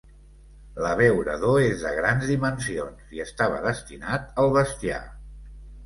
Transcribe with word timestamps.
L'abeurador 0.85 1.59
és 1.67 1.85
de 1.89 1.93
grans 1.99 2.27
dimensions 2.33 3.15
i 3.19 3.25
estava 3.29 3.63
destinat 3.71 4.29
al 4.45 4.55
bestiar. 4.61 5.05